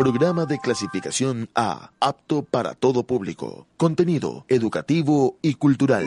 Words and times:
Programa 0.00 0.46
de 0.46 0.58
clasificación 0.58 1.50
A, 1.54 1.90
apto 2.00 2.42
para 2.42 2.72
todo 2.72 3.02
público. 3.02 3.66
Contenido 3.76 4.46
educativo 4.48 5.36
y 5.42 5.56
cultural. 5.56 6.06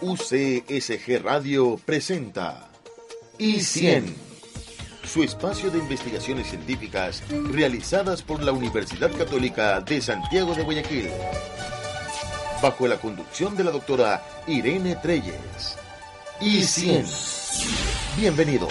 UCSG 0.00 1.22
Radio 1.22 1.78
presenta 1.84 2.70
I100, 3.38 4.14
su 5.04 5.22
espacio 5.22 5.70
de 5.70 5.76
investigaciones 5.76 6.46
científicas 6.46 7.22
realizadas 7.52 8.22
por 8.22 8.42
la 8.42 8.52
Universidad 8.52 9.12
Católica 9.14 9.82
de 9.82 10.00
Santiago 10.00 10.54
de 10.54 10.62
Guayaquil, 10.62 11.10
bajo 12.62 12.88
la 12.88 12.96
conducción 12.96 13.54
de 13.58 13.64
la 13.64 13.72
doctora 13.72 14.22
Irene 14.46 14.96
Treyes. 14.96 15.76
I100. 16.40 18.08
Bienvenido. 18.16 18.66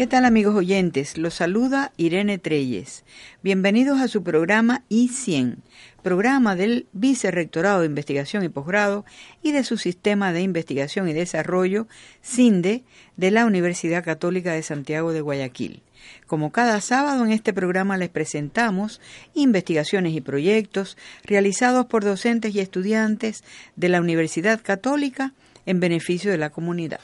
¿Qué 0.00 0.06
tal 0.06 0.24
amigos 0.24 0.54
oyentes? 0.54 1.18
Los 1.18 1.34
saluda 1.34 1.92
Irene 1.98 2.38
Treyes. 2.38 3.04
Bienvenidos 3.42 4.00
a 4.00 4.08
su 4.08 4.22
programa 4.22 4.82
I100, 4.88 5.56
programa 6.02 6.56
del 6.56 6.86
Vicerrectorado 6.94 7.80
de 7.80 7.86
Investigación 7.88 8.42
y 8.42 8.48
Posgrado 8.48 9.04
y 9.42 9.52
de 9.52 9.62
su 9.62 9.76
Sistema 9.76 10.32
de 10.32 10.40
Investigación 10.40 11.06
y 11.06 11.12
Desarrollo, 11.12 11.86
CINDE, 12.24 12.82
de 13.18 13.30
la 13.30 13.44
Universidad 13.44 14.02
Católica 14.02 14.54
de 14.54 14.62
Santiago 14.62 15.12
de 15.12 15.20
Guayaquil. 15.20 15.82
Como 16.26 16.50
cada 16.50 16.80
sábado 16.80 17.22
en 17.22 17.32
este 17.32 17.52
programa 17.52 17.98
les 17.98 18.08
presentamos 18.08 19.02
investigaciones 19.34 20.14
y 20.14 20.22
proyectos 20.22 20.96
realizados 21.24 21.84
por 21.84 22.04
docentes 22.04 22.54
y 22.54 22.60
estudiantes 22.60 23.44
de 23.76 23.90
la 23.90 24.00
Universidad 24.00 24.62
Católica 24.62 25.34
en 25.66 25.78
beneficio 25.78 26.30
de 26.30 26.38
la 26.38 26.48
comunidad. 26.48 27.00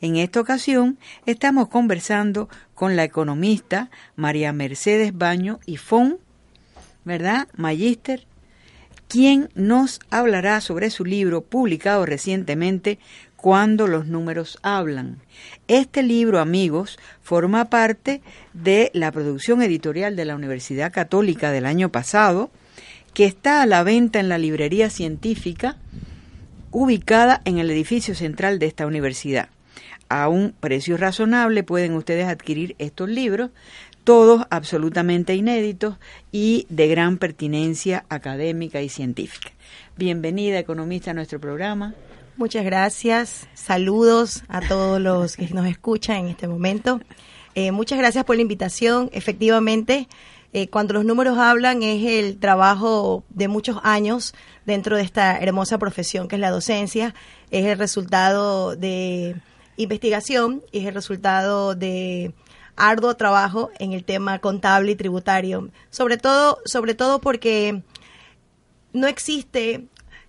En 0.00 0.16
esta 0.16 0.40
ocasión 0.40 0.98
estamos 1.24 1.68
conversando 1.68 2.48
con 2.74 2.96
la 2.96 3.04
economista 3.04 3.90
María 4.14 4.52
Mercedes 4.52 5.16
Baño 5.16 5.58
y 5.64 5.78
Fon, 5.78 6.18
¿verdad? 7.04 7.48
Magíster, 7.56 8.26
quien 9.08 9.48
nos 9.54 10.00
hablará 10.10 10.60
sobre 10.60 10.90
su 10.90 11.04
libro 11.04 11.42
publicado 11.42 12.04
recientemente, 12.04 12.98
Cuando 13.36 13.86
los 13.86 14.06
números 14.06 14.58
hablan. 14.62 15.18
Este 15.68 16.02
libro, 16.02 16.40
amigos, 16.40 16.98
forma 17.22 17.66
parte 17.70 18.20
de 18.54 18.90
la 18.92 19.12
producción 19.12 19.62
editorial 19.62 20.16
de 20.16 20.24
la 20.24 20.34
Universidad 20.34 20.92
Católica 20.92 21.52
del 21.52 21.64
año 21.64 21.92
pasado, 21.92 22.50
que 23.14 23.24
está 23.24 23.62
a 23.62 23.66
la 23.66 23.84
venta 23.84 24.18
en 24.18 24.28
la 24.28 24.38
librería 24.38 24.90
científica 24.90 25.76
ubicada 26.72 27.40
en 27.44 27.58
el 27.58 27.70
edificio 27.70 28.16
central 28.16 28.58
de 28.58 28.66
esta 28.66 28.86
universidad 28.86 29.48
a 30.08 30.28
un 30.28 30.54
precio 30.58 30.96
razonable 30.96 31.62
pueden 31.62 31.94
ustedes 31.94 32.26
adquirir 32.26 32.76
estos 32.78 33.08
libros, 33.08 33.50
todos 34.04 34.46
absolutamente 34.50 35.34
inéditos 35.34 35.96
y 36.30 36.66
de 36.68 36.88
gran 36.88 37.18
pertinencia 37.18 38.04
académica 38.08 38.80
y 38.80 38.88
científica. 38.88 39.50
Bienvenida, 39.96 40.58
economista, 40.58 41.10
a 41.10 41.14
nuestro 41.14 41.40
programa. 41.40 41.94
Muchas 42.36 42.64
gracias. 42.64 43.48
Saludos 43.54 44.44
a 44.48 44.60
todos 44.60 45.00
los 45.00 45.36
que 45.36 45.48
nos 45.48 45.66
escuchan 45.66 46.18
en 46.18 46.26
este 46.28 46.46
momento. 46.46 47.00
Eh, 47.54 47.72
muchas 47.72 47.98
gracias 47.98 48.24
por 48.24 48.36
la 48.36 48.42
invitación. 48.42 49.08
Efectivamente, 49.12 50.06
eh, 50.52 50.68
cuando 50.68 50.94
los 50.94 51.04
números 51.04 51.38
hablan 51.38 51.82
es 51.82 52.04
el 52.04 52.38
trabajo 52.38 53.24
de 53.30 53.48
muchos 53.48 53.78
años 53.82 54.34
dentro 54.66 54.96
de 54.96 55.02
esta 55.02 55.38
hermosa 55.38 55.78
profesión 55.78 56.28
que 56.28 56.36
es 56.36 56.40
la 56.40 56.50
docencia. 56.50 57.14
Es 57.50 57.64
el 57.64 57.78
resultado 57.78 58.76
de 58.76 59.36
investigación 59.76 60.62
es 60.72 60.86
el 60.86 60.94
resultado 60.94 61.74
de 61.74 62.34
arduo 62.76 63.14
trabajo 63.16 63.70
en 63.78 63.92
el 63.92 64.04
tema 64.04 64.38
contable 64.38 64.92
y 64.92 64.96
tributario, 64.96 65.70
sobre 65.90 66.18
todo, 66.18 66.58
sobre 66.64 66.94
todo 66.94 67.20
porque 67.20 67.82
no 68.92 69.06
existe 69.06 69.86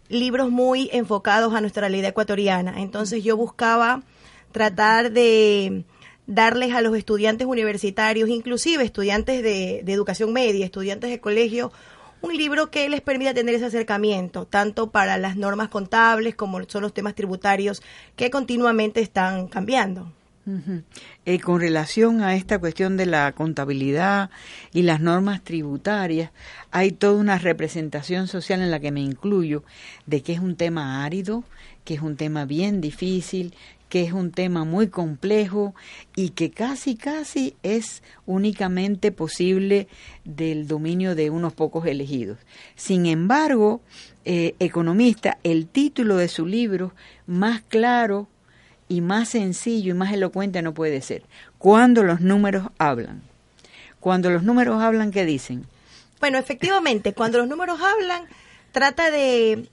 libros 0.10 0.50
muy 0.50 0.90
enfocados 0.94 1.54
a 1.54 1.62
nuestra 1.62 1.82
realidad 1.82 2.10
ecuatoriana. 2.10 2.82
Entonces 2.82 3.24
yo 3.24 3.36
buscaba 3.36 4.04
tratar 4.52 5.12
de 5.12 5.84
darles 6.26 6.74
a 6.74 6.82
los 6.82 6.96
estudiantes 6.98 7.48
universitarios, 7.48 8.30
inclusive 8.30 8.84
estudiantes 8.84 9.44
de, 9.44 9.82
de 9.84 9.94
educación 9.94 10.34
media, 10.34 10.66
estudiantes 10.66 11.10
de 11.10 11.20
colegio, 11.20 11.72
un 12.22 12.36
libro 12.36 12.72
que 12.72 12.90
les 12.90 13.02
permita 13.02 13.34
tener 13.34 13.56
ese 13.56 13.66
acercamiento, 13.66 14.46
tanto 14.46 14.92
para 14.92 15.18
las 15.18 15.38
normas 15.38 15.70
contables 15.70 16.36
como 16.36 16.64
son 16.68 16.82
los 16.82 16.94
temas 16.94 17.16
tributarios 17.16 17.82
que 18.16 18.30
continuamente 18.30 19.02
están 19.02 19.48
cambiando. 19.48 20.12
Eh, 21.26 21.40
con 21.42 21.60
relación 21.60 22.22
a 22.22 22.36
esta 22.36 22.58
cuestión 22.58 22.96
de 22.96 23.06
la 23.06 23.34
contabilidad 23.34 24.30
y 24.72 24.84
las 24.84 25.02
normas 25.02 25.44
tributarias, 25.44 26.32
hay 26.72 26.92
toda 26.92 27.20
una 27.20 27.38
representación 27.38 28.30
social 28.30 28.62
en 28.62 28.72
la 28.72 28.80
que 28.80 28.92
me 28.92 29.02
incluyo 29.02 29.64
de 30.06 30.24
que 30.24 30.32
es 30.32 30.40
un 30.40 30.56
tema 30.56 31.04
árido, 31.04 31.44
que 31.84 31.96
es 31.96 32.02
un 32.02 32.16
tema 32.16 32.46
bien 32.46 32.80
difícil, 32.80 33.54
que 33.90 34.04
es 34.04 34.14
un 34.14 34.32
tema 34.32 34.66
muy 34.66 34.88
complejo 34.88 35.74
y 36.16 36.30
que 36.30 36.52
casi, 36.52 36.96
casi 36.96 37.56
es 37.64 38.04
únicamente 38.26 39.12
posible 39.12 39.88
del 40.26 40.68
dominio 40.68 41.16
de 41.16 41.30
unos 41.30 41.54
pocos 41.54 41.86
elegidos. 41.86 42.38
Sin 42.76 43.06
embargo, 43.06 43.82
eh, 44.26 44.56
economista, 44.60 45.38
el 45.44 45.68
título 45.68 46.18
de 46.18 46.28
su 46.28 46.46
libro 46.46 46.94
más 47.26 47.62
claro 47.62 48.28
y 48.90 49.02
más 49.02 49.30
sencillo 49.30 49.92
y 49.92 49.98
más 49.98 50.14
elocuente 50.14 50.62
no 50.62 50.74
puede 50.74 51.02
ser. 51.02 51.24
Cuando 51.58 52.04
los 52.04 52.22
números 52.22 52.68
hablan. 52.78 53.22
Cuando 54.00 54.30
los 54.30 54.44
números 54.44 54.82
hablan, 54.82 55.12
¿qué 55.12 55.26
dicen? 55.26 55.66
Bueno, 56.20 56.38
efectivamente, 56.38 57.14
cuando 57.14 57.38
los 57.40 57.48
números 57.48 57.80
hablan, 57.82 58.26
trata 58.72 59.12
de 59.12 59.68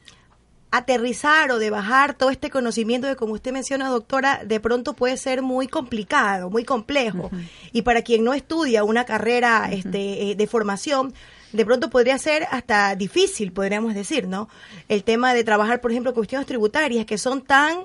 aterrizar 0.77 1.53
o 1.53 1.59
de 1.61 1.71
bajar 1.71 2.15
todo 2.15 2.31
este 2.31 2.51
conocimiento 2.51 3.07
que, 3.07 3.15
como 3.15 3.35
usted 3.35 3.53
menciona, 3.53 3.89
doctora, 3.89 4.41
de 4.45 4.59
pronto 4.59 4.95
puede 4.95 5.17
ser 5.17 5.41
muy 5.41 5.69
complicado, 5.69 6.51
muy 6.51 6.65
complejo. 6.65 7.31
Y 7.73 7.83
para 7.83 8.03
quien 8.03 8.25
no 8.25 8.35
estudia 8.35 8.83
una 8.83 9.05
carrera 9.05 9.69
este, 9.71 10.31
eh, 10.31 10.35
de 10.35 10.47
formación, 10.49 11.15
de 11.53 11.65
pronto 11.65 11.91
podría 11.91 12.19
ser 12.19 12.49
hasta 12.51 12.97
difícil, 12.97 13.53
podríamos 13.53 13.95
decir, 13.95 14.27
¿no? 14.27 14.49
El 14.89 15.05
tema 15.05 15.33
de 15.33 15.45
trabajar, 15.45 15.81
por 15.81 15.93
ejemplo, 15.93 16.13
cuestiones 16.13 16.47
tributarias 16.47 17.07
que 17.07 17.19
son 17.19 17.43
tan 17.43 17.85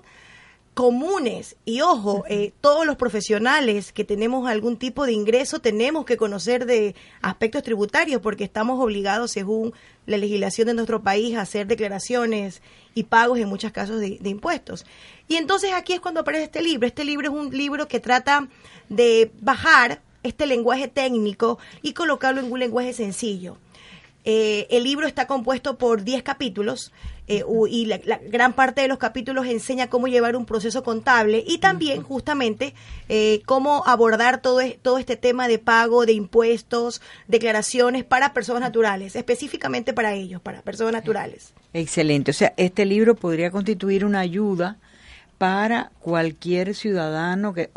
comunes. 0.73 1.55
Y 1.65 1.81
ojo, 1.81 2.23
eh, 2.29 2.53
todos 2.61 2.85
los 2.85 2.95
profesionales 2.95 3.91
que 3.91 4.03
tenemos 4.03 4.49
algún 4.49 4.77
tipo 4.77 5.05
de 5.05 5.13
ingreso 5.13 5.59
tenemos 5.59 6.05
que 6.05 6.17
conocer 6.17 6.65
de 6.65 6.95
aspectos 7.21 7.63
tributarios 7.63 8.21
porque 8.21 8.43
estamos 8.43 8.79
obligados, 8.79 9.31
según 9.31 9.73
la 10.05 10.17
legislación 10.17 10.67
de 10.67 10.73
nuestro 10.73 11.01
país, 11.01 11.35
a 11.35 11.41
hacer 11.41 11.67
declaraciones 11.67 12.61
y 12.95 13.03
pagos 13.03 13.39
en 13.39 13.49
muchos 13.49 13.71
casos 13.71 13.99
de, 13.99 14.17
de 14.19 14.29
impuestos. 14.29 14.85
Y 15.27 15.35
entonces 15.35 15.71
aquí 15.73 15.93
es 15.93 15.99
cuando 15.99 16.21
aparece 16.21 16.45
este 16.45 16.61
libro. 16.61 16.87
Este 16.87 17.03
libro 17.03 17.27
es 17.27 17.33
un 17.33 17.55
libro 17.55 17.87
que 17.87 17.99
trata 17.99 18.47
de 18.89 19.31
bajar 19.41 20.01
este 20.23 20.45
lenguaje 20.47 20.87
técnico 20.87 21.59
y 21.81 21.93
colocarlo 21.93 22.41
en 22.41 22.51
un 22.51 22.59
lenguaje 22.59 22.93
sencillo. 22.93 23.57
Eh, 24.25 24.67
el 24.69 24.83
libro 24.83 25.07
está 25.07 25.27
compuesto 25.27 25.77
por 25.77 26.03
10 26.03 26.23
capítulos 26.23 26.91
eh, 27.27 27.43
y 27.69 27.85
la, 27.85 27.99
gran 28.27 28.53
parte 28.53 28.81
de 28.81 28.87
los 28.87 28.97
capítulos 28.97 29.47
enseña 29.47 29.87
cómo 29.87 30.07
llevar 30.07 30.35
un 30.35 30.45
proceso 30.45 30.83
contable 30.83 31.43
y 31.47 31.59
también 31.59 32.03
justamente 32.03 32.73
eh, 33.07 33.41
cómo 33.45 33.83
abordar 33.85 34.41
todo, 34.41 34.59
todo 34.81 34.97
este 34.97 35.15
tema 35.15 35.47
de 35.47 35.57
pago 35.57 36.05
de 36.05 36.13
impuestos, 36.13 37.01
declaraciones 37.27 38.03
para 38.03 38.33
personas 38.33 38.61
naturales, 38.61 39.15
específicamente 39.15 39.93
para 39.93 40.13
ellos, 40.13 40.41
para 40.41 40.61
personas 40.63 40.93
naturales. 40.93 41.53
Excelente, 41.73 42.31
o 42.31 42.33
sea, 42.33 42.53
este 42.57 42.85
libro 42.85 43.15
podría 43.15 43.51
constituir 43.51 44.03
una 44.03 44.19
ayuda 44.19 44.77
para 45.37 45.91
cualquier 45.99 46.75
ciudadano 46.75 47.53
que, 47.53 47.69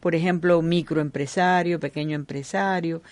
por 0.00 0.14
ejemplo, 0.16 0.60
microempresario, 0.62 1.78
pequeño 1.78 2.16
empresario, 2.16 3.02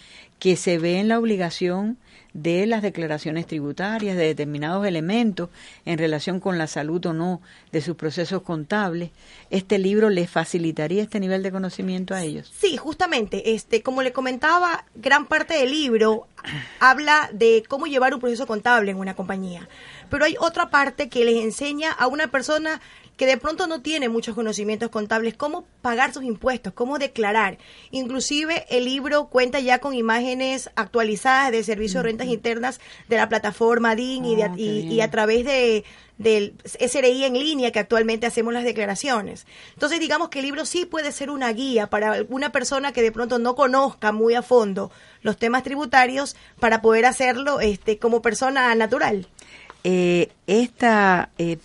que 0.42 0.56
se 0.56 0.76
ve 0.76 0.98
en 0.98 1.06
la 1.06 1.20
obligación 1.20 1.98
de 2.32 2.66
las 2.66 2.82
declaraciones 2.82 3.46
tributarias, 3.46 4.16
de 4.16 4.24
determinados 4.24 4.84
elementos 4.84 5.50
en 5.84 5.98
relación 5.98 6.40
con 6.40 6.58
la 6.58 6.66
salud 6.66 7.06
o 7.06 7.12
no 7.12 7.40
de 7.70 7.80
sus 7.80 7.94
procesos 7.94 8.42
contables, 8.42 9.10
este 9.50 9.78
libro 9.78 10.10
les 10.10 10.28
facilitaría 10.28 11.00
este 11.00 11.20
nivel 11.20 11.44
de 11.44 11.52
conocimiento 11.52 12.12
a 12.12 12.24
ellos. 12.24 12.52
Sí, 12.58 12.76
justamente, 12.76 13.54
este, 13.54 13.84
como 13.84 14.02
le 14.02 14.12
comentaba, 14.12 14.84
gran 14.96 15.26
parte 15.26 15.54
del 15.54 15.70
libro 15.70 16.26
habla 16.80 17.30
de 17.32 17.62
cómo 17.68 17.86
llevar 17.86 18.12
un 18.12 18.18
proceso 18.18 18.44
contable 18.44 18.90
en 18.90 18.96
una 18.96 19.14
compañía, 19.14 19.68
pero 20.10 20.24
hay 20.24 20.34
otra 20.40 20.70
parte 20.70 21.08
que 21.08 21.24
les 21.24 21.40
enseña 21.40 21.92
a 21.92 22.08
una 22.08 22.32
persona 22.32 22.80
que 23.16 23.26
de 23.26 23.36
pronto 23.36 23.66
no 23.66 23.82
tiene 23.82 24.08
muchos 24.08 24.34
conocimientos 24.34 24.90
contables, 24.90 25.34
cómo 25.34 25.64
pagar 25.80 26.12
sus 26.12 26.24
impuestos, 26.24 26.72
cómo 26.72 26.98
declarar. 26.98 27.58
Inclusive 27.90 28.64
el 28.68 28.84
libro 28.86 29.26
cuenta 29.26 29.60
ya 29.60 29.78
con 29.78 29.94
imágenes 29.94 30.31
imágenes 30.32 30.70
actualizadas 30.76 31.52
del 31.52 31.64
Servicio 31.64 32.00
de 32.00 32.04
Rentas 32.04 32.26
Internas 32.28 32.80
de 33.08 33.16
la 33.16 33.28
plataforma 33.28 33.94
DIN 33.94 34.24
y, 34.24 34.36
de- 34.36 34.50
y 34.56 35.00
a 35.00 35.10
través 35.10 35.44
de 35.44 35.84
del 36.18 36.54
SRI 36.64 37.24
en 37.24 37.32
línea 37.32 37.72
que 37.72 37.80
actualmente 37.80 38.26
hacemos 38.26 38.52
las 38.54 38.62
declaraciones. 38.64 39.44
Entonces 39.74 39.98
digamos 39.98 40.28
que 40.28 40.38
el 40.38 40.44
libro 40.44 40.64
sí 40.66 40.84
puede 40.86 41.10
ser 41.10 41.30
una 41.30 41.52
guía 41.52 41.88
para 41.88 42.12
alguna 42.12 42.52
persona 42.52 42.92
que 42.92 43.02
de 43.02 43.10
pronto 43.10 43.38
no 43.40 43.56
conozca 43.56 44.12
muy 44.12 44.34
a 44.34 44.42
fondo 44.42 44.92
los 45.22 45.36
temas 45.36 45.64
tributarios 45.64 46.36
para 46.60 46.80
poder 46.80 47.06
hacerlo 47.06 47.60
este 47.60 47.98
como 47.98 48.22
persona 48.22 48.72
natural. 48.76 49.26
Eh, 49.84 50.28
esta, 50.46 51.30
eh, 51.38 51.58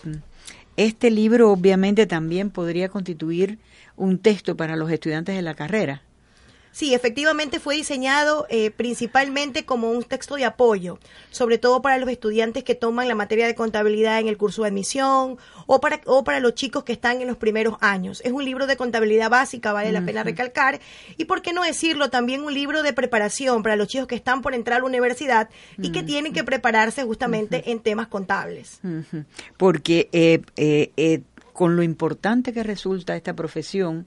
este 0.76 1.12
libro 1.12 1.52
obviamente 1.52 2.08
también 2.08 2.50
podría 2.50 2.90
constituir 2.90 3.60
un 3.96 4.18
texto 4.18 4.56
para 4.58 4.76
los 4.76 4.90
estudiantes 4.90 5.36
de 5.36 5.42
la 5.44 5.54
carrera. 5.54 6.02
Sí, 6.78 6.94
efectivamente 6.94 7.60
fue 7.60 7.74
diseñado 7.74 8.46
eh, 8.52 8.70
principalmente 8.70 9.66
como 9.66 9.90
un 9.90 10.04
texto 10.04 10.36
de 10.36 10.46
apoyo, 10.46 11.00
sobre 11.32 11.58
todo 11.58 11.82
para 11.82 11.98
los 11.98 12.08
estudiantes 12.08 12.64
que 12.64 12.76
toman 12.76 13.08
la 13.08 13.16
materia 13.16 13.48
de 13.48 13.56
contabilidad 13.56 14.20
en 14.20 14.28
el 14.28 14.38
curso 14.38 14.62
de 14.62 14.68
admisión 14.68 15.40
o 15.66 15.82
para, 15.82 16.02
o 16.06 16.24
para 16.24 16.40
los 16.40 16.54
chicos 16.54 16.84
que 16.84 16.94
están 16.94 17.20
en 17.20 17.30
los 17.30 17.38
primeros 17.38 17.78
años. 17.82 18.22
Es 18.24 18.32
un 18.32 18.46
libro 18.46 18.68
de 18.68 18.78
contabilidad 18.78 19.32
básica, 19.32 19.74
vale 19.74 19.92
la 19.92 20.06
pena 20.06 20.22
recalcar, 20.22 20.80
y 21.18 21.26
por 21.26 21.42
qué 21.42 21.52
no 21.52 21.64
decirlo, 21.64 22.12
también 22.12 22.42
un 22.42 22.54
libro 22.54 22.84
de 22.84 22.94
preparación 22.94 23.64
para 23.64 23.76
los 23.76 23.88
chicos 23.88 24.06
que 24.06 24.14
están 24.14 24.44
por 24.44 24.54
entrar 24.54 24.78
a 24.78 24.82
la 24.82 24.86
universidad 24.86 25.50
y 25.80 25.92
que 25.92 26.04
tienen 26.04 26.32
que 26.32 26.44
prepararse 26.44 27.04
justamente 27.06 27.72
en 27.72 27.80
temas 27.80 28.06
contables. 28.06 28.82
Porque 29.58 30.10
eh, 30.12 30.42
eh, 30.58 30.92
eh, 30.96 31.22
con 31.54 31.76
lo 31.76 31.82
importante 31.82 32.54
que 32.54 32.62
resulta 32.62 33.16
esta 33.16 33.36
profesión, 33.36 34.06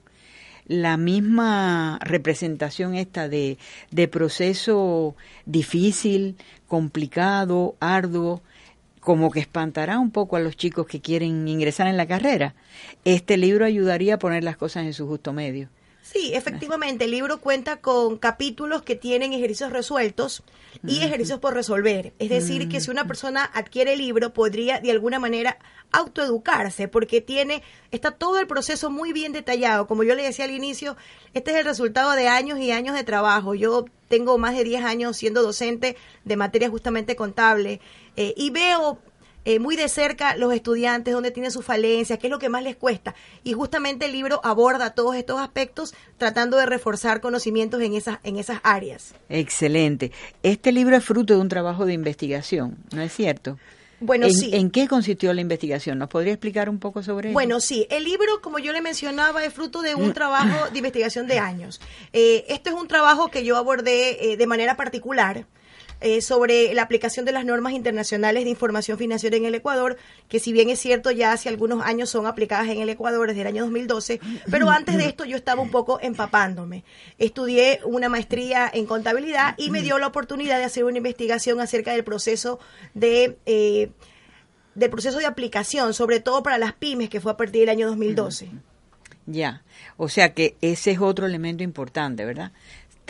la 0.71 0.97
misma 0.97 1.99
representación 2.01 2.95
esta 2.95 3.29
de, 3.29 3.59
de 3.91 4.07
proceso 4.07 5.17
difícil, 5.45 6.37
complicado, 6.69 7.75
arduo, 7.81 8.41
como 9.01 9.33
que 9.33 9.41
espantará 9.41 9.99
un 9.99 10.13
poco 10.13 10.37
a 10.37 10.41
los 10.41 10.57
chicos 10.57 10.87
que 10.87 11.01
quieren 11.01 11.49
ingresar 11.49 11.89
en 11.89 11.97
la 11.97 12.07
carrera. 12.07 12.55
Este 13.05 13.37
libro 13.37 13.65
ayudaría 13.65 14.15
a 14.15 14.19
poner 14.21 14.45
las 14.45 14.57
cosas 14.57 14.85
en 14.85 14.95
su 14.95 15.09
justo 15.09 15.33
medio. 15.33 15.69
Sí, 16.13 16.33
efectivamente, 16.35 17.05
el 17.05 17.13
libro 17.13 17.41
cuenta 17.41 17.77
con 17.77 18.19
capítulos 18.19 18.83
que 18.83 18.97
tienen 18.97 19.33
ejercicios 19.33 19.71
resueltos 19.71 20.43
y 20.85 21.03
ejercicios 21.03 21.39
por 21.39 21.55
resolver. 21.55 22.15
Es 22.19 22.31
decir, 22.31 22.69
que 22.69 22.81
si 22.81 22.91
una 22.91 23.07
persona 23.07 23.45
adquiere 23.45 23.93
el 23.93 24.01
libro, 24.01 24.33
podría 24.33 24.81
de 24.81 24.91
alguna 24.91 25.21
manera 25.21 25.59
autoeducarse, 25.93 26.89
porque 26.89 27.21
tiene, 27.21 27.63
está 27.93 28.11
todo 28.11 28.41
el 28.41 28.49
proceso 28.49 28.91
muy 28.91 29.13
bien 29.13 29.33
detallado. 29.33 29.87
Como 29.87 30.03
yo 30.03 30.17
le 30.17 30.25
decía 30.25 30.47
al 30.47 30.51
inicio, 30.51 30.97
este 31.33 31.53
es 31.53 31.59
el 31.59 31.65
resultado 31.65 32.11
de 32.13 32.27
años 32.27 32.59
y 32.59 32.73
años 32.73 32.97
de 32.97 33.05
trabajo. 33.05 33.55
Yo 33.55 33.85
tengo 34.09 34.37
más 34.37 34.57
de 34.57 34.65
10 34.65 34.83
años 34.83 35.17
siendo 35.17 35.45
docente 35.45 35.97
de 36.25 36.37
materia 36.37 36.69
justamente 36.69 37.15
contable 37.15 37.81
eh, 38.17 38.35
y 38.37 38.51
veo 38.51 38.99
eh, 39.45 39.59
muy 39.59 39.77
de 39.77 39.89
cerca 39.89 40.37
los 40.37 40.53
estudiantes, 40.53 41.15
dónde 41.15 41.31
tienen 41.31 41.51
sus 41.51 41.65
falencias, 41.65 42.19
qué 42.19 42.27
es 42.27 42.31
lo 42.31 42.39
que 42.39 42.49
más 42.49 42.63
les 42.63 42.77
cuesta. 42.77 43.15
Y 43.43 43.53
justamente 43.53 44.07
el 44.07 44.13
libro 44.13 44.41
aborda 44.45 44.95
todos 44.95 45.17
estos 45.17 45.41
aspectos 45.41 45.95
tratando 46.19 46.57
de 46.57 46.67
reforzar 46.67 47.21
conocimientos 47.21 47.81
en 47.83 47.95
esas, 47.95 48.19
en 48.23 48.37
esas 48.37 48.61
áreas. 48.63 49.15
Excelente. 49.29 50.13
Este 50.43 50.73
libro 50.73 50.97
es 50.97 51.05
fruto 51.05 51.35
de 51.35 51.41
un 51.41 51.49
trabajo 51.49 51.87
de 51.87 51.95
investigación, 51.95 52.77
¿no 52.93 53.03
es 53.03 53.13
cierto? 53.13 53.59
Bueno, 54.01 54.27
¿En, 54.27 54.35
sí. 54.35 54.51
¿En 54.55 54.71
qué 54.71 54.89
consistió 54.89 55.33
la 55.35 55.43
investigación? 55.43 55.99
¿Nos 55.99 56.09
podría 56.09 56.33
explicar 56.33 56.71
un 56.71 56.79
poco 56.79 57.03
sobre 57.03 57.29
eso? 57.29 57.35
Bueno, 57.35 57.61
sí, 57.61 57.87
el 57.91 58.05
libro, 58.05 58.41
como 58.41 58.59
yo 58.59 58.73
le 58.73 58.81
mencionaba, 58.81 59.45
es 59.45 59.53
fruto 59.53 59.83
de 59.83 59.95
un 59.95 60.15
trabajo 60.15 60.71
de 60.71 60.79
investigación 60.79 61.27
de 61.27 61.39
años. 61.39 61.81
Eh, 62.15 62.47
esto 62.49 62.71
es 62.71 62.77
un 62.77 62.89
trabajo 62.89 63.29
que 63.29 63.45
yo 63.45 63.59
abordé 63.59 64.33
eh, 64.33 64.37
de 64.39 64.47
manera 64.47 64.77
particular. 64.77 65.45
Eh, 66.01 66.21
sobre 66.21 66.73
la 66.75 66.83
aplicación 66.83 67.25
de 67.25 67.33
las 67.33 67.45
normas 67.45 67.73
internacionales 67.73 68.45
de 68.45 68.51
información 68.51 68.99
financiera 68.99 69.37
en 69.37 69.45
el 69.45 69.55
Ecuador, 69.55 69.97
que 70.29 70.41
si 70.41 70.53
bien 70.53 70.71
es 70.71 70.79
cierto 70.79 71.11
ya 71.11 71.33
hace 71.33 71.49
algunos 71.49 71.85
años 71.85 72.11
son 72.11 72.27
aplicadas 72.27 72.69
en 72.69 72.81
el 72.81 72.89
Ecuador 72.89 73.29
desde 73.29 73.43
el 73.43 73.47
año 73.47 73.65
2012, 73.65 74.21
pero 74.51 74.71
antes 74.71 74.97
de 74.97 75.07
esto 75.07 75.25
yo 75.25 75.37
estaba 75.37 75.63
un 75.63 75.71
poco 75.71 75.99
empapándome. 76.01 76.85
Estudié 77.19 77.81
una 77.85 78.09
maestría 78.09 78.71
en 78.73 78.87
contabilidad 78.87 79.55
y 79.59 79.71
me 79.71 79.83
dio 79.83 79.99
la 79.99 80.07
oportunidad 80.07 80.59
de 80.59 80.65
hacer 80.65 80.85
una 80.85 80.99
investigación 80.99 81.61
acerca 81.61 81.93
del 81.93 82.05
proceso 82.05 82.59
de... 82.95 83.37
eh, 83.47 83.91
del 84.75 84.89
proceso 84.89 85.19
de 85.19 85.27
aplicación, 85.27 85.93
sobre 85.95 86.21
todo 86.21 86.43
para 86.43 86.57
las 86.57 86.73
pymes, 86.73 87.11
que 87.11 87.21
fue 87.21 87.33
a 87.33 87.37
partir 87.37 87.61
del 87.63 87.71
año 87.71 87.89
2012. 87.89 88.49
Ya, 89.27 89.63
o 89.97 90.09
sea 90.09 90.33
que 90.33 90.57
ese 90.61 90.93
es 90.93 91.01
otro 91.01 91.27
elemento 91.27 91.63
importante, 91.63 92.25
¿verdad? 92.25 92.53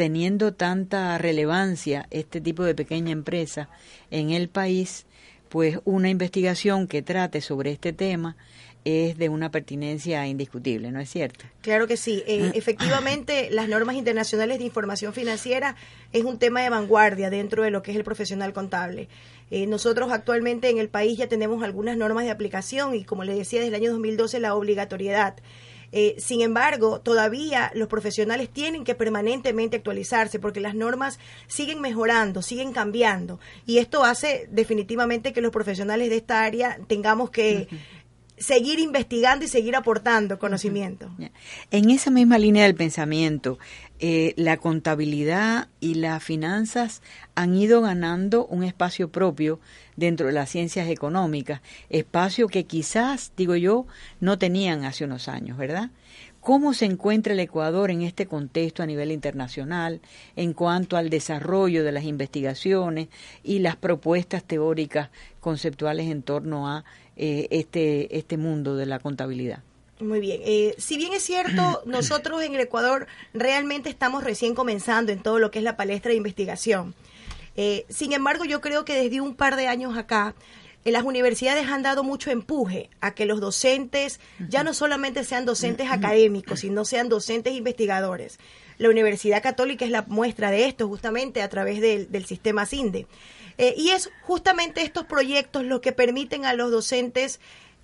Teniendo 0.00 0.54
tanta 0.54 1.18
relevancia 1.18 2.06
este 2.10 2.40
tipo 2.40 2.64
de 2.64 2.74
pequeña 2.74 3.10
empresa 3.10 3.68
en 4.10 4.30
el 4.30 4.48
país, 4.48 5.04
pues 5.50 5.78
una 5.84 6.08
investigación 6.08 6.86
que 6.86 7.02
trate 7.02 7.42
sobre 7.42 7.70
este 7.70 7.92
tema 7.92 8.34
es 8.86 9.18
de 9.18 9.28
una 9.28 9.50
pertinencia 9.50 10.26
indiscutible, 10.26 10.90
¿no 10.90 11.00
es 11.00 11.10
cierto? 11.10 11.44
Claro 11.60 11.86
que 11.86 11.98
sí. 11.98 12.24
Eh, 12.26 12.52
efectivamente, 12.54 13.48
las 13.52 13.68
normas 13.68 13.94
internacionales 13.94 14.58
de 14.58 14.64
información 14.64 15.12
financiera 15.12 15.76
es 16.14 16.24
un 16.24 16.38
tema 16.38 16.62
de 16.62 16.70
vanguardia 16.70 17.28
dentro 17.28 17.62
de 17.62 17.70
lo 17.70 17.82
que 17.82 17.90
es 17.90 17.96
el 17.98 18.04
profesional 18.04 18.54
contable. 18.54 19.06
Eh, 19.50 19.66
nosotros 19.66 20.10
actualmente 20.12 20.70
en 20.70 20.78
el 20.78 20.88
país 20.88 21.18
ya 21.18 21.28
tenemos 21.28 21.62
algunas 21.62 21.98
normas 21.98 22.24
de 22.24 22.30
aplicación 22.30 22.94
y, 22.94 23.04
como 23.04 23.24
le 23.24 23.34
decía, 23.34 23.60
desde 23.60 23.76
el 23.76 23.82
año 23.82 23.90
2012 23.90 24.40
la 24.40 24.54
obligatoriedad. 24.54 25.36
Eh, 25.92 26.14
sin 26.18 26.40
embargo, 26.40 27.00
todavía 27.00 27.70
los 27.74 27.88
profesionales 27.88 28.48
tienen 28.48 28.84
que 28.84 28.94
permanentemente 28.94 29.78
actualizarse 29.78 30.38
porque 30.38 30.60
las 30.60 30.74
normas 30.74 31.18
siguen 31.46 31.80
mejorando, 31.80 32.42
siguen 32.42 32.72
cambiando. 32.72 33.40
Y 33.66 33.78
esto 33.78 34.04
hace 34.04 34.48
definitivamente 34.50 35.32
que 35.32 35.40
los 35.40 35.50
profesionales 35.50 36.10
de 36.10 36.16
esta 36.16 36.44
área 36.44 36.78
tengamos 36.86 37.30
que 37.30 37.68
seguir 38.40 38.78
investigando 38.78 39.44
y 39.44 39.48
seguir 39.48 39.76
aportando 39.76 40.38
conocimiento. 40.38 41.10
En 41.70 41.90
esa 41.90 42.10
misma 42.10 42.38
línea 42.38 42.64
del 42.64 42.74
pensamiento, 42.74 43.58
eh, 44.02 44.32
la 44.36 44.56
contabilidad 44.56 45.68
y 45.78 45.94
las 45.94 46.24
finanzas 46.24 47.02
han 47.34 47.54
ido 47.54 47.82
ganando 47.82 48.46
un 48.46 48.64
espacio 48.64 49.10
propio 49.10 49.60
dentro 49.96 50.28
de 50.28 50.32
las 50.32 50.48
ciencias 50.48 50.88
económicas, 50.88 51.60
espacio 51.90 52.48
que 52.48 52.64
quizás, 52.64 53.32
digo 53.36 53.56
yo, 53.56 53.86
no 54.18 54.38
tenían 54.38 54.86
hace 54.86 55.04
unos 55.04 55.28
años, 55.28 55.58
¿verdad? 55.58 55.90
¿Cómo 56.40 56.72
se 56.72 56.86
encuentra 56.86 57.34
el 57.34 57.40
Ecuador 57.40 57.90
en 57.90 58.00
este 58.00 58.24
contexto 58.24 58.82
a 58.82 58.86
nivel 58.86 59.12
internacional 59.12 60.00
en 60.34 60.54
cuanto 60.54 60.96
al 60.96 61.10
desarrollo 61.10 61.84
de 61.84 61.92
las 61.92 62.04
investigaciones 62.04 63.08
y 63.42 63.58
las 63.58 63.76
propuestas 63.76 64.44
teóricas 64.44 65.10
conceptuales 65.40 66.10
en 66.10 66.22
torno 66.22 66.68
a 66.68 66.86
eh, 67.16 67.48
este, 67.50 68.16
este 68.16 68.38
mundo 68.38 68.76
de 68.76 68.86
la 68.86 68.98
contabilidad? 68.98 69.62
Muy 70.00 70.20
bien. 70.20 70.40
Eh, 70.44 70.74
si 70.78 70.96
bien 70.96 71.12
es 71.12 71.22
cierto, 71.22 71.82
nosotros 71.86 72.42
en 72.42 72.54
el 72.54 72.60
Ecuador 72.60 73.06
realmente 73.34 73.90
estamos 73.90 74.24
recién 74.24 74.54
comenzando 74.54 75.12
en 75.12 75.22
todo 75.22 75.38
lo 75.38 75.50
que 75.50 75.58
es 75.58 75.64
la 75.64 75.76
palestra 75.76 76.10
de 76.10 76.16
investigación. 76.16 76.94
Eh, 77.56 77.84
sin 77.88 78.12
embargo, 78.12 78.44
yo 78.44 78.60
creo 78.60 78.84
que 78.84 78.94
desde 78.94 79.20
un 79.20 79.34
par 79.34 79.56
de 79.56 79.66
años 79.66 79.96
acá, 79.98 80.34
eh, 80.84 80.90
las 80.90 81.02
universidades 81.02 81.68
han 81.68 81.82
dado 81.82 82.02
mucho 82.02 82.30
empuje 82.30 82.88
a 83.00 83.14
que 83.14 83.26
los 83.26 83.40
docentes 83.40 84.20
ya 84.48 84.64
no 84.64 84.72
solamente 84.72 85.24
sean 85.24 85.44
docentes 85.44 85.90
académicos, 85.90 86.60
sino 86.60 86.84
sean 86.86 87.08
docentes 87.10 87.52
investigadores. 87.52 88.38
La 88.78 88.88
Universidad 88.88 89.42
Católica 89.42 89.84
es 89.84 89.90
la 89.90 90.02
muestra 90.02 90.50
de 90.50 90.66
esto 90.66 90.88
justamente 90.88 91.42
a 91.42 91.50
través 91.50 91.82
del, 91.82 92.10
del 92.10 92.24
sistema 92.24 92.64
CINDE. 92.64 93.06
Y 93.76 93.90
es 93.90 94.10
justamente 94.22 94.80
estos 94.80 95.04
proyectos 95.04 95.64
los 95.64 95.82
que 95.82 95.92
permiten 95.92 96.46
a 96.46 96.54
los 96.54 96.70
docentes 96.70 97.40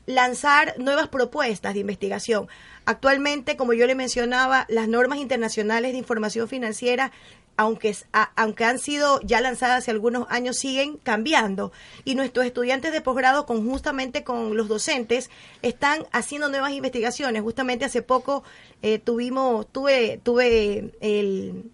lanzar 0.06 0.74
nuevas 0.78 1.08
propuestas 1.08 1.74
de 1.74 1.80
investigación. 1.80 2.48
Actualmente, 2.84 3.56
como 3.56 3.72
yo 3.72 3.86
le 3.86 3.94
mencionaba, 3.94 4.64
las 4.68 4.88
normas 4.88 5.18
internacionales 5.18 5.92
de 5.92 5.98
información 5.98 6.48
financiera, 6.48 7.10
aunque, 7.58 7.96
a- 8.12 8.30
aunque 8.36 8.64
han 8.64 8.78
sido 8.78 9.20
ya 9.22 9.40
lanzadas 9.40 9.78
hace 9.78 9.90
algunos 9.90 10.26
años, 10.30 10.56
siguen 10.58 10.98
cambiando. 10.98 11.72
Y 12.04 12.14
nuestros 12.14 12.46
estudiantes 12.46 12.92
de 12.92 13.00
posgrado, 13.00 13.46
conjuntamente 13.46 14.22
con 14.24 14.56
los 14.56 14.68
docentes, 14.68 15.30
están 15.62 16.06
haciendo 16.12 16.48
nuevas 16.48 16.72
investigaciones. 16.72 17.42
Justamente 17.42 17.84
hace 17.86 18.02
poco 18.02 18.44
eh, 18.82 18.98
tuvimos, 18.98 19.66
tuve, 19.72 20.20
tuve 20.22 20.92
el, 21.00 21.64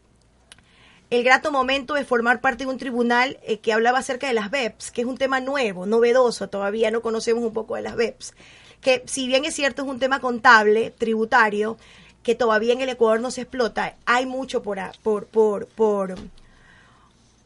el 1.12 1.24
grato 1.24 1.52
momento 1.52 1.92
de 1.92 2.06
formar 2.06 2.40
parte 2.40 2.64
de 2.64 2.70
un 2.70 2.78
tribunal 2.78 3.38
eh, 3.42 3.58
que 3.58 3.74
hablaba 3.74 3.98
acerca 3.98 4.28
de 4.28 4.32
las 4.32 4.50
BEPS, 4.50 4.90
que 4.90 5.02
es 5.02 5.06
un 5.06 5.18
tema 5.18 5.40
nuevo, 5.40 5.84
novedoso, 5.84 6.48
todavía 6.48 6.90
no 6.90 7.02
conocemos 7.02 7.44
un 7.44 7.52
poco 7.52 7.76
de 7.76 7.82
las 7.82 7.96
BEPS, 7.96 8.32
que 8.80 9.02
si 9.04 9.26
bien 9.26 9.44
es 9.44 9.54
cierto 9.54 9.82
es 9.82 9.88
un 9.88 9.98
tema 9.98 10.20
contable, 10.20 10.90
tributario, 10.90 11.76
que 12.22 12.34
todavía 12.34 12.72
en 12.72 12.80
el 12.80 12.88
Ecuador 12.88 13.20
no 13.20 13.30
se 13.30 13.42
explota, 13.42 13.94
hay 14.06 14.24
mucho 14.24 14.62
por, 14.62 14.78
por, 15.02 15.26
por, 15.26 15.66
por, 15.66 16.14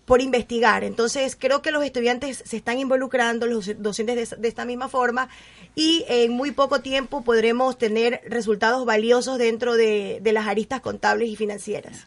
por 0.04 0.22
investigar. 0.22 0.84
Entonces, 0.84 1.34
creo 1.34 1.60
que 1.60 1.72
los 1.72 1.84
estudiantes 1.84 2.44
se 2.46 2.58
están 2.58 2.78
involucrando, 2.78 3.48
los 3.48 3.82
docentes 3.82 4.38
de 4.38 4.46
esta 4.48 4.64
misma 4.64 4.88
forma, 4.88 5.28
y 5.74 6.04
en 6.08 6.30
muy 6.30 6.52
poco 6.52 6.82
tiempo 6.82 7.22
podremos 7.22 7.76
tener 7.78 8.20
resultados 8.28 8.86
valiosos 8.86 9.38
dentro 9.38 9.74
de, 9.74 10.20
de 10.22 10.32
las 10.32 10.46
aristas 10.46 10.80
contables 10.82 11.30
y 11.30 11.34
financieras. 11.34 12.06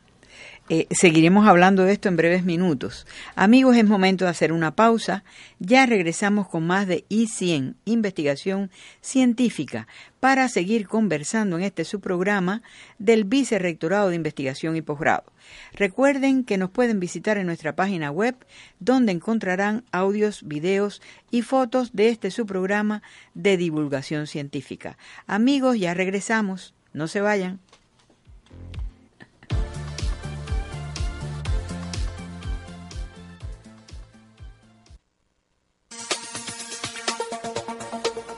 Eh, 0.72 0.86
seguiremos 0.92 1.48
hablando 1.48 1.84
de 1.84 1.94
esto 1.94 2.10
en 2.10 2.16
breves 2.16 2.46
minutos. 2.46 3.08
Amigos, 3.36 3.76
es 3.76 3.86
momento 3.86 4.26
de 4.26 4.32
hacer 4.32 4.54
una 4.54 4.76
pausa. 4.76 5.24
Ya 5.58 5.88
regresamos 5.88 6.48
con 6.48 6.68
más 6.68 6.86
de 6.86 7.06
I100, 7.10 7.74
investigación 7.86 8.70
científica, 9.02 9.88
para 10.20 10.48
seguir 10.48 10.88
conversando 10.88 11.58
en 11.58 11.64
este 11.64 11.86
subprograma 11.86 12.62
del 13.00 13.24
Vicerrectorado 13.24 14.10
de 14.10 14.16
Investigación 14.18 14.76
y 14.76 14.84
Posgrado. 14.84 15.34
Recuerden 15.74 16.44
que 16.44 16.60
nos 16.60 16.70
pueden 16.70 17.00
visitar 17.00 17.40
en 17.40 17.48
nuestra 17.48 17.76
página 17.76 18.12
web, 18.12 18.36
donde 18.80 19.12
encontrarán 19.12 19.86
audios, 19.92 20.48
videos 20.48 21.02
y 21.32 21.42
fotos 21.42 21.94
de 21.94 22.10
este 22.10 22.30
subprograma 22.30 23.02
de 23.34 23.58
divulgación 23.58 24.28
científica. 24.28 25.00
Amigos, 25.26 25.80
ya 25.80 25.96
regresamos. 25.96 26.76
No 26.94 27.08
se 27.08 27.22
vayan. 27.22 27.60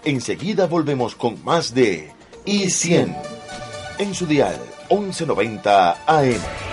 Enseguida 0.03 0.65
volvemos 0.65 1.15
con 1.15 1.43
más 1.43 1.75
de 1.75 2.11
I100 2.45 3.15
en 3.99 4.15
su 4.15 4.25
dial 4.25 4.59
1190 4.89 6.03
AM. 6.07 6.70